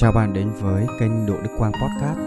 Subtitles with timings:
[0.00, 2.18] Chào bạn đến với kênh Độ Đức Quang Podcast.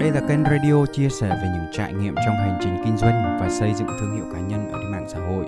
[0.00, 3.38] Đây là kênh radio chia sẻ về những trải nghiệm trong hành trình kinh doanh
[3.40, 5.46] và xây dựng thương hiệu cá nhân ở trên mạng xã hội.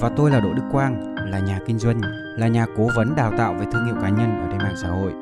[0.00, 2.00] Và tôi là Đỗ Đức Quang, là nhà kinh doanh,
[2.36, 4.88] là nhà cố vấn đào tạo về thương hiệu cá nhân ở trên mạng xã
[4.88, 5.12] hội.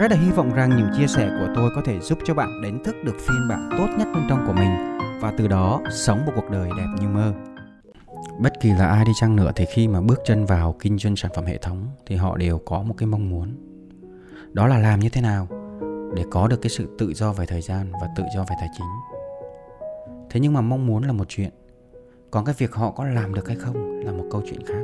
[0.00, 2.62] Rất là hy vọng rằng những chia sẻ của tôi có thể giúp cho bạn
[2.62, 6.26] đánh thức được phiên bản tốt nhất bên trong của mình và từ đó sống
[6.26, 7.32] một cuộc đời đẹp như mơ.
[8.38, 11.16] Bất kỳ là ai đi chăng nữa thì khi mà bước chân vào kinh doanh
[11.16, 13.67] sản phẩm hệ thống thì họ đều có một cái mong muốn
[14.52, 15.48] đó là làm như thế nào
[16.14, 18.68] để có được cái sự tự do về thời gian và tự do về tài
[18.78, 18.86] chính?
[20.30, 21.50] Thế nhưng mà mong muốn là một chuyện.
[22.30, 24.82] Còn cái việc họ có làm được hay không là một câu chuyện khác.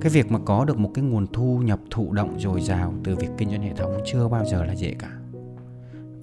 [0.00, 3.16] Cái việc mà có được một cái nguồn thu nhập thụ động dồi dào từ
[3.16, 5.10] việc kinh doanh hệ thống chưa bao giờ là dễ cả.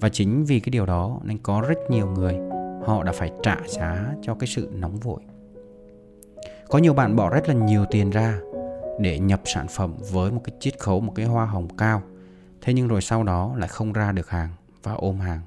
[0.00, 2.36] Và chính vì cái điều đó nên có rất nhiều người
[2.86, 5.20] họ đã phải trả giá cho cái sự nóng vội.
[6.68, 8.40] Có nhiều bạn bỏ rất là nhiều tiền ra
[9.00, 12.02] để nhập sản phẩm với một cái chiết khấu, một cái hoa hồng cao.
[12.60, 14.48] Thế nhưng rồi sau đó lại không ra được hàng
[14.82, 15.40] và ôm hàng.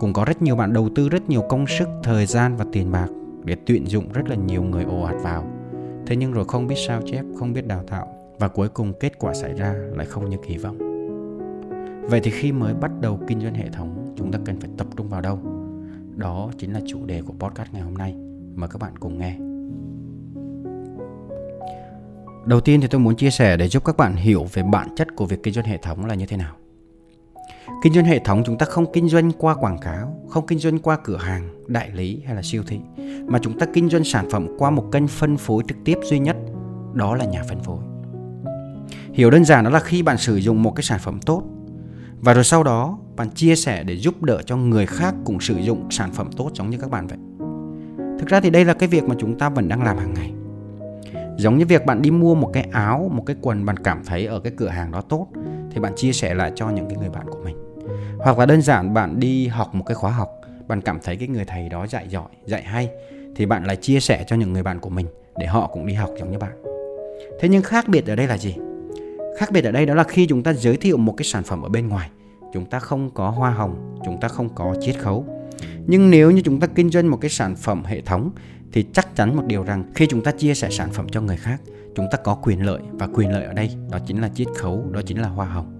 [0.00, 2.92] Cũng có rất nhiều bạn đầu tư rất nhiều công sức, thời gian và tiền
[2.92, 3.08] bạc
[3.44, 5.44] để tuyển dụng rất là nhiều người ồ ạt vào.
[6.06, 9.18] Thế nhưng rồi không biết sao chép, không biết đào tạo và cuối cùng kết
[9.18, 10.78] quả xảy ra lại không như kỳ vọng.
[12.02, 14.86] Vậy thì khi mới bắt đầu kinh doanh hệ thống, chúng ta cần phải tập
[14.96, 15.38] trung vào đâu?
[16.16, 18.14] Đó chính là chủ đề của podcast ngày hôm nay.
[18.54, 19.47] Mời các bạn cùng nghe.
[22.48, 25.16] Đầu tiên thì tôi muốn chia sẻ để giúp các bạn hiểu về bản chất
[25.16, 26.54] của việc kinh doanh hệ thống là như thế nào.
[27.82, 30.78] Kinh doanh hệ thống chúng ta không kinh doanh qua quảng cáo, không kinh doanh
[30.78, 32.78] qua cửa hàng, đại lý hay là siêu thị,
[33.26, 36.18] mà chúng ta kinh doanh sản phẩm qua một kênh phân phối trực tiếp duy
[36.18, 36.36] nhất,
[36.94, 37.78] đó là nhà phân phối.
[39.12, 41.42] Hiểu đơn giản đó là khi bạn sử dụng một cái sản phẩm tốt
[42.20, 45.56] và rồi sau đó bạn chia sẻ để giúp đỡ cho người khác cùng sử
[45.56, 47.18] dụng sản phẩm tốt giống như các bạn vậy.
[48.18, 50.32] Thực ra thì đây là cái việc mà chúng ta vẫn đang làm hàng ngày
[51.38, 54.26] giống như việc bạn đi mua một cái áo, một cái quần bạn cảm thấy
[54.26, 55.26] ở cái cửa hàng đó tốt,
[55.70, 57.56] thì bạn chia sẻ lại cho những cái người bạn của mình.
[58.18, 60.30] Hoặc là đơn giản bạn đi học một cái khóa học,
[60.68, 62.90] bạn cảm thấy cái người thầy đó dạy giỏi, dạy hay,
[63.36, 65.06] thì bạn lại chia sẻ cho những người bạn của mình
[65.38, 66.52] để họ cũng đi học giống như bạn.
[67.40, 68.54] Thế nhưng khác biệt ở đây là gì?
[69.38, 71.62] Khác biệt ở đây đó là khi chúng ta giới thiệu một cái sản phẩm
[71.62, 72.10] ở bên ngoài,
[72.52, 75.24] chúng ta không có hoa hồng, chúng ta không có chiết khấu.
[75.86, 78.30] Nhưng nếu như chúng ta kinh doanh một cái sản phẩm hệ thống
[78.72, 81.36] thì chắc chắn một điều rằng khi chúng ta chia sẻ sản phẩm cho người
[81.36, 81.60] khác
[81.94, 84.84] chúng ta có quyền lợi và quyền lợi ở đây đó chính là chiết khấu
[84.90, 85.74] đó chính là hoa hồng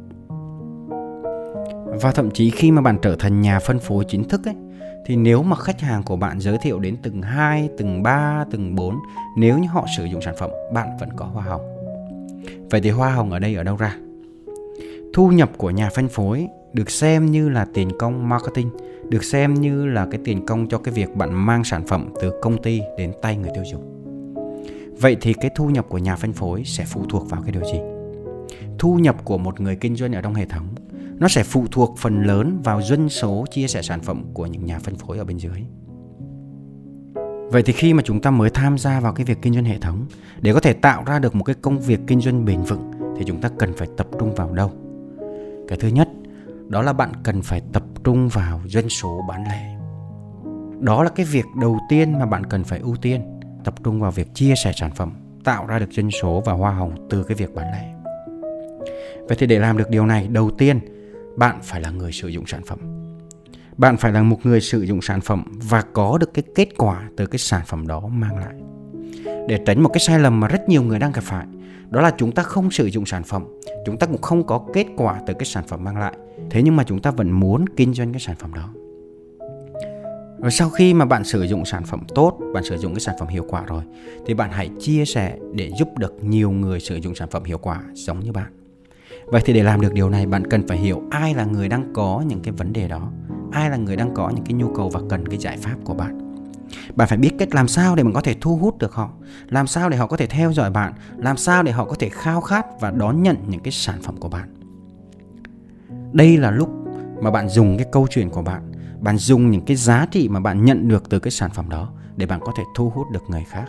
[2.03, 4.55] và thậm chí khi mà bạn trở thành nhà phân phối chính thức ấy
[5.09, 8.75] thì nếu mà khách hàng của bạn giới thiệu đến từng 2, từng 3, từng
[8.75, 8.99] 4
[9.37, 11.61] nếu như họ sử dụng sản phẩm bạn vẫn có hoa hồng.
[12.71, 13.97] Vậy thì hoa hồng ở đây ở đâu ra?
[15.15, 16.49] Thu nhập của nhà phân phối
[16.79, 18.71] được xem như là tiền công marketing,
[19.09, 22.33] được xem như là cái tiền công cho cái việc bạn mang sản phẩm từ
[22.43, 24.05] công ty đến tay người tiêu dùng.
[25.01, 27.65] Vậy thì cái thu nhập của nhà phân phối sẽ phụ thuộc vào cái điều
[27.65, 27.81] gì?
[28.79, 30.67] Thu nhập của một người kinh doanh ở trong hệ thống,
[31.19, 34.65] nó sẽ phụ thuộc phần lớn vào doanh số chia sẻ sản phẩm của những
[34.65, 35.63] nhà phân phối ở bên dưới.
[37.51, 39.79] Vậy thì khi mà chúng ta mới tham gia vào cái việc kinh doanh hệ
[39.79, 40.07] thống,
[40.41, 43.25] để có thể tạo ra được một cái công việc kinh doanh bền vững, thì
[43.27, 44.73] chúng ta cần phải tập trung vào đâu?
[45.69, 46.09] Cái thứ nhất
[46.69, 49.79] đó là bạn cần phải tập trung vào doanh số bán lẻ.
[50.81, 54.11] Đó là cái việc đầu tiên mà bạn cần phải ưu tiên, tập trung vào
[54.11, 55.13] việc chia sẻ sản phẩm,
[55.45, 57.95] tạo ra được doanh số và hoa hồng từ cái việc bán lẻ.
[59.29, 60.81] Vậy thì để làm được điều này, đầu tiên,
[61.37, 62.79] bạn phải là người sử dụng sản phẩm.
[63.77, 67.09] Bạn phải là một người sử dụng sản phẩm và có được cái kết quả
[67.17, 68.55] từ cái sản phẩm đó mang lại.
[69.49, 71.47] Để tránh một cái sai lầm mà rất nhiều người đang gặp phải,
[71.91, 73.45] đó là chúng ta không sử dụng sản phẩm,
[73.87, 76.13] chúng ta cũng không có kết quả từ cái sản phẩm mang lại
[76.51, 78.69] thế nhưng mà chúng ta vẫn muốn kinh doanh cái sản phẩm đó.
[80.43, 83.15] Rồi sau khi mà bạn sử dụng sản phẩm tốt, bạn sử dụng cái sản
[83.19, 83.83] phẩm hiệu quả rồi,
[84.27, 87.59] thì bạn hãy chia sẻ để giúp được nhiều người sử dụng sản phẩm hiệu
[87.59, 88.53] quả giống như bạn.
[89.27, 91.93] Vậy thì để làm được điều này, bạn cần phải hiểu ai là người đang
[91.95, 93.11] có những cái vấn đề đó,
[93.53, 95.95] ai là người đang có những cái nhu cầu và cần cái giải pháp của
[95.95, 96.19] bạn.
[96.95, 99.11] Bạn phải biết cách làm sao để mình có thể thu hút được họ,
[99.49, 102.09] làm sao để họ có thể theo dõi bạn, làm sao để họ có thể
[102.09, 104.58] khao khát và đón nhận những cái sản phẩm của bạn
[106.13, 106.69] đây là lúc
[107.23, 110.41] mà bạn dùng cái câu chuyện của bạn bạn dùng những cái giá trị mà
[110.41, 113.23] bạn nhận được từ cái sản phẩm đó để bạn có thể thu hút được
[113.29, 113.65] người khác.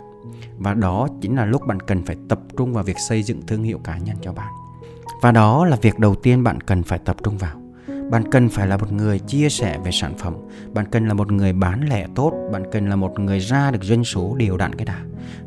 [0.58, 3.62] Và đó chính là lúc bạn cần phải tập trung vào việc xây dựng thương
[3.62, 4.52] hiệu cá nhân cho bạn.
[5.22, 7.60] Và đó là việc đầu tiên bạn cần phải tập trung vào.
[8.10, 10.34] Bạn cần phải là một người chia sẻ về sản phẩm.
[10.72, 12.32] Bạn cần là một người bán lẻ tốt.
[12.52, 14.98] Bạn cần là một người ra được doanh số đều đặn cái đã.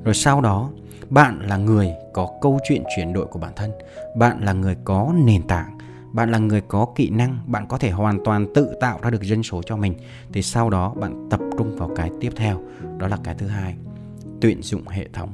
[0.03, 0.69] Rồi sau đó,
[1.09, 3.71] bạn là người có câu chuyện chuyển đổi của bản thân.
[4.15, 5.77] Bạn là người có nền tảng
[6.13, 9.23] bạn là người có kỹ năng, bạn có thể hoàn toàn tự tạo ra được
[9.23, 9.93] dân số cho mình.
[10.33, 12.61] Thì sau đó bạn tập trung vào cái tiếp theo,
[12.97, 13.75] đó là cái thứ hai,
[14.41, 15.29] tuyển dụng hệ thống.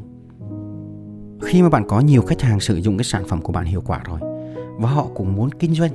[1.42, 3.84] Khi mà bạn có nhiều khách hàng sử dụng cái sản phẩm của bạn hiệu
[3.86, 4.20] quả rồi,
[4.78, 5.92] và họ cũng muốn kinh doanh,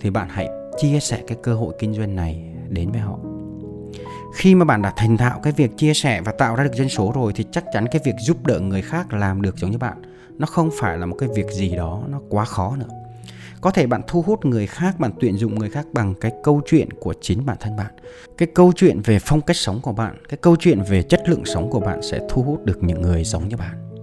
[0.00, 0.48] thì bạn hãy
[0.80, 3.18] chia sẻ cái cơ hội kinh doanh này đến với họ.
[4.34, 6.88] Khi mà bạn đã thành thạo cái việc chia sẻ và tạo ra được dân
[6.88, 9.78] số rồi, thì chắc chắn cái việc giúp đỡ người khác làm được giống như
[9.78, 10.02] bạn.
[10.38, 12.88] Nó không phải là một cái việc gì đó nó quá khó nữa
[13.62, 16.60] có thể bạn thu hút người khác, bạn tuyển dụng người khác bằng cái câu
[16.66, 17.92] chuyện của chính bản thân bạn.
[18.38, 21.44] Cái câu chuyện về phong cách sống của bạn, cái câu chuyện về chất lượng
[21.44, 23.94] sống của bạn sẽ thu hút được những người giống như bạn.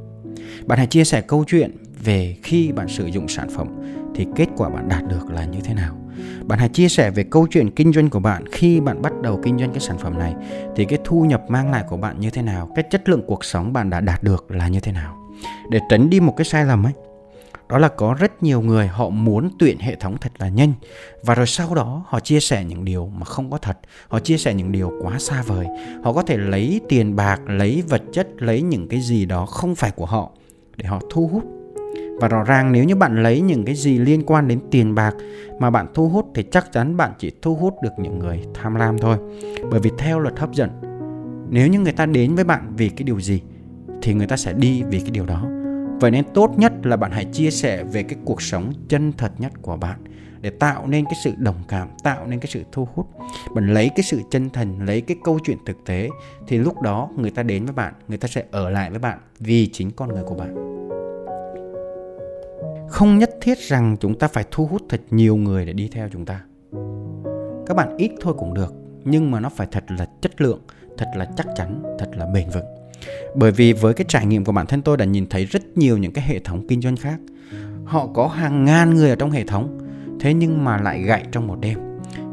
[0.65, 3.67] Bạn hãy chia sẻ câu chuyện về khi bạn sử dụng sản phẩm
[4.15, 5.95] thì kết quả bạn đạt được là như thế nào.
[6.45, 9.39] Bạn hãy chia sẻ về câu chuyện kinh doanh của bạn khi bạn bắt đầu
[9.43, 10.35] kinh doanh cái sản phẩm này
[10.75, 13.45] thì cái thu nhập mang lại của bạn như thế nào, cái chất lượng cuộc
[13.45, 15.17] sống bạn đã đạt được là như thế nào.
[15.69, 16.93] Để tránh đi một cái sai lầm ấy
[17.69, 20.73] đó là có rất nhiều người họ muốn tuyển hệ thống thật là nhanh.
[21.23, 23.77] Và rồi sau đó họ chia sẻ những điều mà không có thật.
[24.07, 25.67] Họ chia sẻ những điều quá xa vời.
[26.03, 29.75] Họ có thể lấy tiền bạc, lấy vật chất, lấy những cái gì đó không
[29.75, 30.31] phải của họ
[30.75, 31.43] để họ thu hút.
[32.19, 35.15] Và rõ ràng nếu như bạn lấy những cái gì liên quan đến tiền bạc
[35.59, 38.75] mà bạn thu hút thì chắc chắn bạn chỉ thu hút được những người tham
[38.75, 39.17] lam thôi.
[39.71, 40.69] Bởi vì theo luật hấp dẫn,
[41.49, 43.41] nếu như người ta đến với bạn vì cái điều gì
[44.01, 45.58] thì người ta sẽ đi vì cái điều đó
[45.99, 49.31] vậy nên tốt nhất là bạn hãy chia sẻ về cái cuộc sống chân thật
[49.37, 49.99] nhất của bạn
[50.41, 53.07] để tạo nên cái sự đồng cảm, tạo nên cái sự thu hút.
[53.55, 56.09] Bạn lấy cái sự chân thành, lấy cái câu chuyện thực tế
[56.47, 59.19] thì lúc đó người ta đến với bạn, người ta sẽ ở lại với bạn
[59.39, 60.55] vì chính con người của bạn.
[62.89, 66.09] Không nhất thiết rằng chúng ta phải thu hút thật nhiều người để đi theo
[66.11, 66.41] chúng ta.
[67.65, 68.73] Các bạn ít thôi cũng được,
[69.03, 70.61] nhưng mà nó phải thật là chất lượng,
[70.97, 72.78] thật là chắc chắn, thật là bền vững
[73.35, 75.97] bởi vì với cái trải nghiệm của bản thân tôi đã nhìn thấy rất nhiều
[75.97, 77.19] những cái hệ thống kinh doanh khác.
[77.85, 79.79] Họ có hàng ngàn người ở trong hệ thống,
[80.19, 81.79] thế nhưng mà lại gãy trong một đêm.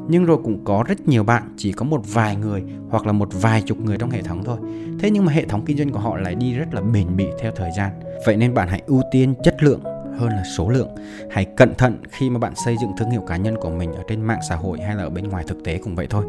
[0.08, 3.28] Nhưng rồi cũng có rất nhiều bạn chỉ có một vài người hoặc là một
[3.32, 4.58] vài chục người trong hệ thống thôi.
[5.00, 7.26] Thế nhưng mà hệ thống kinh doanh của họ lại đi rất là bền bỉ
[7.40, 7.90] theo thời gian.
[8.26, 9.80] Vậy nên bạn hãy ưu tiên chất lượng
[10.18, 10.88] hơn là số lượng.
[11.30, 14.02] Hãy cẩn thận khi mà bạn xây dựng thương hiệu cá nhân của mình ở
[14.08, 16.24] trên mạng xã hội hay là ở bên ngoài thực tế cũng vậy thôi.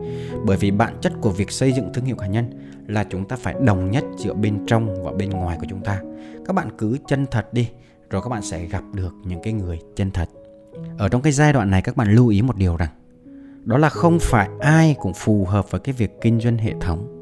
[0.46, 2.50] Bởi vì bản chất của việc xây dựng thương hiệu cá nhân
[2.88, 6.02] là chúng ta phải đồng nhất giữa bên trong và bên ngoài của chúng ta.
[6.46, 7.70] Các bạn cứ chân thật đi,
[8.10, 10.30] rồi các bạn sẽ gặp được những cái người chân thật.
[10.98, 12.90] Ở trong cái giai đoạn này, các bạn lưu ý một điều rằng,
[13.64, 17.14] đó là không phải ai cũng phù hợp với cái việc kinh doanh hệ thống.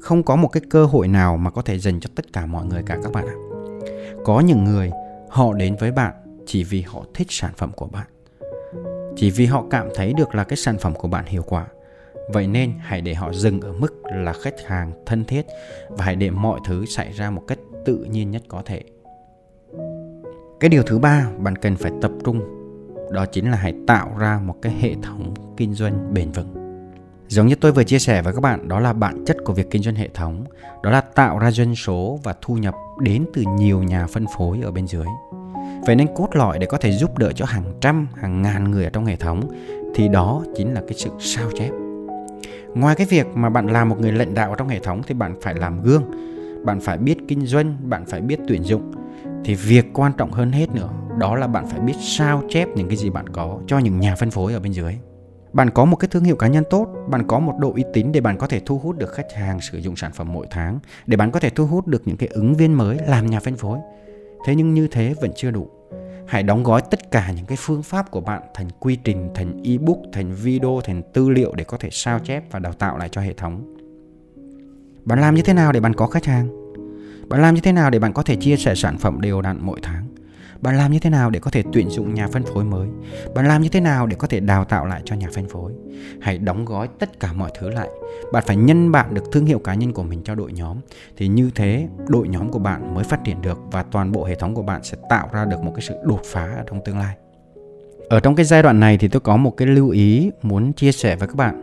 [0.00, 2.66] Không có một cái cơ hội nào mà có thể dành cho tất cả mọi
[2.66, 3.34] người cả các bạn ạ.
[4.24, 4.90] Có những người
[5.28, 6.14] họ đến với bạn
[6.46, 8.06] chỉ vì họ thích sản phẩm của bạn.
[9.16, 11.66] Chỉ vì họ cảm thấy được là cái sản phẩm của bạn hiệu quả.
[12.32, 15.46] Vậy nên hãy để họ dừng ở mức là khách hàng thân thiết
[15.88, 18.82] và hãy để mọi thứ xảy ra một cách tự nhiên nhất có thể.
[20.60, 22.40] Cái điều thứ ba bạn cần phải tập trung,
[23.12, 26.65] đó chính là hãy tạo ra một cái hệ thống kinh doanh bền vững
[27.28, 29.70] giống như tôi vừa chia sẻ với các bạn, đó là bản chất của việc
[29.70, 30.44] kinh doanh hệ thống.
[30.82, 34.60] Đó là tạo ra doanh số và thu nhập đến từ nhiều nhà phân phối
[34.62, 35.06] ở bên dưới.
[35.86, 38.84] Vậy nên cốt lõi để có thể giúp đỡ cho hàng trăm, hàng ngàn người
[38.84, 39.40] ở trong hệ thống
[39.94, 41.70] thì đó chính là cái sự sao chép.
[42.74, 45.34] Ngoài cái việc mà bạn làm một người lãnh đạo trong hệ thống thì bạn
[45.42, 46.02] phải làm gương,
[46.64, 48.92] bạn phải biết kinh doanh, bạn phải biết tuyển dụng.
[49.44, 50.88] Thì việc quan trọng hơn hết nữa,
[51.18, 54.14] đó là bạn phải biết sao chép những cái gì bạn có cho những nhà
[54.14, 54.94] phân phối ở bên dưới
[55.56, 58.12] bạn có một cái thương hiệu cá nhân tốt, bạn có một độ uy tín
[58.12, 60.78] để bạn có thể thu hút được khách hàng sử dụng sản phẩm mỗi tháng,
[61.06, 63.56] để bạn có thể thu hút được những cái ứng viên mới làm nhà phân
[63.56, 63.78] phối.
[64.46, 65.70] Thế nhưng như thế vẫn chưa đủ.
[66.26, 69.62] Hãy đóng gói tất cả những cái phương pháp của bạn thành quy trình, thành
[69.64, 73.08] ebook, thành video, thành tư liệu để có thể sao chép và đào tạo lại
[73.12, 73.76] cho hệ thống.
[75.04, 76.48] Bạn làm như thế nào để bạn có khách hàng?
[77.28, 79.58] Bạn làm như thế nào để bạn có thể chia sẻ sản phẩm đều đặn
[79.60, 80.05] mỗi tháng?
[80.60, 82.88] Bạn làm như thế nào để có thể tuyển dụng nhà phân phối mới?
[83.34, 85.72] Bạn làm như thế nào để có thể đào tạo lại cho nhà phân phối?
[86.20, 87.88] Hãy đóng gói tất cả mọi thứ lại.
[88.32, 90.76] Bạn phải nhân bạn được thương hiệu cá nhân của mình cho đội nhóm.
[91.16, 94.34] Thì như thế, đội nhóm của bạn mới phát triển được và toàn bộ hệ
[94.34, 96.98] thống của bạn sẽ tạo ra được một cái sự đột phá ở trong tương
[96.98, 97.16] lai.
[98.08, 100.92] Ở trong cái giai đoạn này thì tôi có một cái lưu ý muốn chia
[100.92, 101.62] sẻ với các bạn.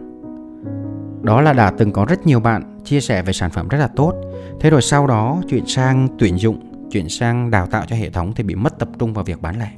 [1.22, 3.88] Đó là đã từng có rất nhiều bạn chia sẻ về sản phẩm rất là
[3.88, 4.14] tốt.
[4.60, 8.34] Thế rồi sau đó chuyển sang tuyển dụng chuyển sang đào tạo cho hệ thống
[8.36, 9.72] thì bị mất tập trung vào việc bán lẻ.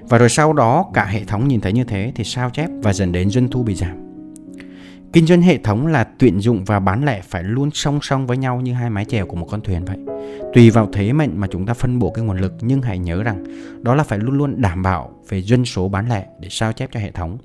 [0.00, 2.92] Và rồi sau đó cả hệ thống nhìn thấy như thế thì sao chép và
[2.92, 3.96] dần đến doanh thu bị giảm.
[5.12, 8.36] Kinh doanh hệ thống là tuyển dụng và bán lẻ phải luôn song song với
[8.36, 9.96] nhau như hai mái chèo của một con thuyền vậy.
[10.54, 13.22] Tùy vào thế mệnh mà chúng ta phân bổ cái nguồn lực nhưng hãy nhớ
[13.22, 13.44] rằng
[13.82, 16.90] đó là phải luôn luôn đảm bảo về doanh số bán lẻ để sao chép
[16.92, 17.38] cho hệ thống.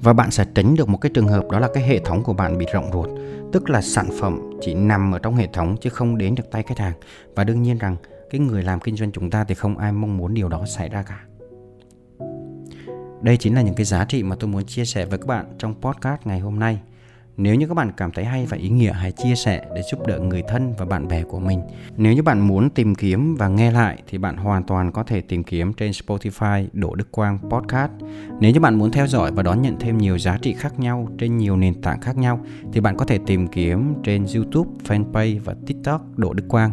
[0.00, 2.32] Và bạn sẽ tránh được một cái trường hợp đó là cái hệ thống của
[2.32, 3.08] bạn bị rộng ruột,
[3.52, 6.62] tức là sản phẩm chỉ nằm ở trong hệ thống chứ không đến được tay
[6.62, 6.92] khách hàng.
[7.34, 7.96] Và đương nhiên rằng
[8.30, 10.88] cái người làm kinh doanh chúng ta thì không ai mong muốn điều đó xảy
[10.88, 11.20] ra cả
[13.22, 15.46] đây chính là những cái giá trị mà tôi muốn chia sẻ với các bạn
[15.58, 16.80] trong podcast ngày hôm nay
[17.42, 20.06] Nếu như các bạn cảm thấy hay và ý nghĩa hãy chia sẻ để giúp
[20.06, 21.60] đỡ người thân và bạn bè của mình.
[21.96, 25.20] Nếu như bạn muốn tìm kiếm và nghe lại thì bạn hoàn toàn có thể
[25.20, 27.92] tìm kiếm trên Spotify Đỗ Đức Quang Podcast.
[28.40, 31.08] Nếu như bạn muốn theo dõi và đón nhận thêm nhiều giá trị khác nhau
[31.18, 32.40] trên nhiều nền tảng khác nhau
[32.72, 36.72] thì bạn có thể tìm kiếm trên YouTube, Fanpage và TikTok Đỗ Đức Quang.